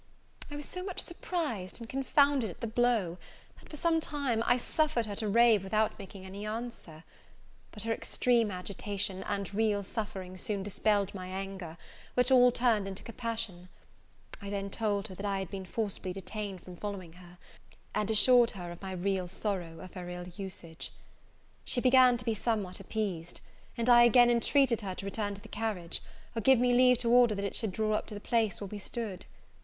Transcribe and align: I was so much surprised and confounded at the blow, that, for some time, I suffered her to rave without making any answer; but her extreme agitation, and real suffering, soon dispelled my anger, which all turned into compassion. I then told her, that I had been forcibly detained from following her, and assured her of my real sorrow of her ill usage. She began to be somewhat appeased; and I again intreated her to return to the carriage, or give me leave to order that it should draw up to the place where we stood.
I 0.49 0.55
was 0.55 0.65
so 0.65 0.83
much 0.83 0.99
surprised 1.01 1.79
and 1.79 1.87
confounded 1.87 2.49
at 2.49 2.59
the 2.61 2.65
blow, 2.65 3.19
that, 3.59 3.69
for 3.69 3.77
some 3.77 3.99
time, 3.99 4.41
I 4.47 4.57
suffered 4.57 5.05
her 5.05 5.13
to 5.17 5.27
rave 5.27 5.63
without 5.63 5.99
making 5.99 6.25
any 6.25 6.43
answer; 6.43 7.03
but 7.71 7.83
her 7.83 7.93
extreme 7.93 8.49
agitation, 8.49 9.21
and 9.27 9.53
real 9.53 9.83
suffering, 9.83 10.37
soon 10.37 10.63
dispelled 10.63 11.13
my 11.13 11.27
anger, 11.27 11.77
which 12.15 12.31
all 12.31 12.51
turned 12.51 12.87
into 12.87 13.03
compassion. 13.03 13.69
I 14.41 14.49
then 14.49 14.71
told 14.71 15.07
her, 15.09 15.13
that 15.13 15.25
I 15.27 15.37
had 15.37 15.51
been 15.51 15.65
forcibly 15.67 16.13
detained 16.13 16.61
from 16.63 16.77
following 16.77 17.13
her, 17.13 17.37
and 17.93 18.09
assured 18.09 18.49
her 18.57 18.71
of 18.71 18.81
my 18.81 18.93
real 18.93 19.27
sorrow 19.27 19.81
of 19.81 19.93
her 19.93 20.09
ill 20.09 20.25
usage. 20.35 20.91
She 21.63 21.79
began 21.79 22.17
to 22.17 22.25
be 22.25 22.33
somewhat 22.33 22.79
appeased; 22.79 23.39
and 23.77 23.87
I 23.87 24.01
again 24.01 24.31
intreated 24.31 24.81
her 24.81 24.95
to 24.95 25.05
return 25.05 25.35
to 25.35 25.41
the 25.41 25.47
carriage, 25.47 26.01
or 26.35 26.41
give 26.41 26.57
me 26.57 26.73
leave 26.73 26.97
to 26.97 27.11
order 27.13 27.35
that 27.35 27.45
it 27.45 27.55
should 27.55 27.71
draw 27.71 27.91
up 27.91 28.07
to 28.07 28.15
the 28.15 28.19
place 28.19 28.59
where 28.59 28.67
we 28.67 28.79
stood. 28.79 29.27